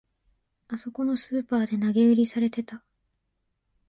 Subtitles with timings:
[0.69, 2.83] あそこのスーパーで投げ売りされてた